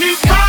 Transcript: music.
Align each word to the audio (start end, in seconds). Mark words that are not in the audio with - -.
music. 0.00 0.39